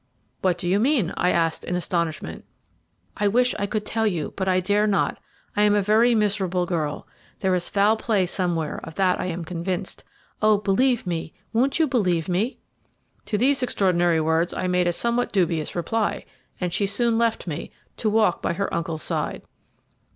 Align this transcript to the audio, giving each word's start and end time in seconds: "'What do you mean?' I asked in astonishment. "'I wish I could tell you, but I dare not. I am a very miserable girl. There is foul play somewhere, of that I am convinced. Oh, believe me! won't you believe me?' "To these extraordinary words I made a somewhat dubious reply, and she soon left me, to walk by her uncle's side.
"'What 0.41 0.57
do 0.57 0.67
you 0.67 0.79
mean?' 0.79 1.13
I 1.15 1.29
asked 1.29 1.63
in 1.63 1.75
astonishment. 1.75 2.43
"'I 3.17 3.27
wish 3.27 3.53
I 3.59 3.67
could 3.67 3.85
tell 3.85 4.07
you, 4.07 4.33
but 4.35 4.47
I 4.47 4.59
dare 4.59 4.87
not. 4.87 5.19
I 5.55 5.61
am 5.61 5.75
a 5.75 5.81
very 5.83 6.15
miserable 6.15 6.65
girl. 6.65 7.05
There 7.41 7.53
is 7.53 7.69
foul 7.69 7.97
play 7.97 8.25
somewhere, 8.25 8.79
of 8.83 8.95
that 8.95 9.19
I 9.21 9.27
am 9.27 9.45
convinced. 9.45 10.03
Oh, 10.41 10.57
believe 10.57 11.05
me! 11.05 11.35
won't 11.53 11.77
you 11.77 11.85
believe 11.85 12.27
me?' 12.27 12.57
"To 13.25 13.37
these 13.37 13.61
extraordinary 13.61 14.19
words 14.19 14.55
I 14.57 14.65
made 14.65 14.87
a 14.87 14.91
somewhat 14.91 15.31
dubious 15.31 15.75
reply, 15.75 16.25
and 16.59 16.73
she 16.73 16.87
soon 16.87 17.19
left 17.19 17.45
me, 17.45 17.69
to 17.97 18.09
walk 18.09 18.41
by 18.41 18.53
her 18.53 18.73
uncle's 18.73 19.03
side. 19.03 19.43